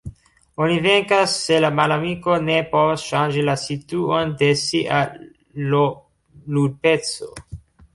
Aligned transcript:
Oni 0.67 0.77
venkas 0.85 1.35
se 1.41 1.59
la 1.65 1.69
malamiko 1.81 2.39
ne 2.47 2.57
povas 2.73 3.05
ŝanĝi 3.11 3.45
la 3.53 3.57
situon 3.67 4.35
de 4.43 4.53
sia 4.67 5.07
L-ludpeco. 5.71 7.35